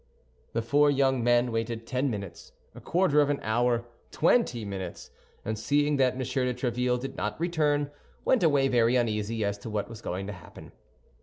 [0.53, 5.11] The four young men waited ten minutes, a quarter of an hour, twenty minutes;
[5.45, 6.17] and seeing that M.
[6.17, 7.91] de Tréville did not return,
[8.25, 10.71] went away very uneasy as to what was going to happen.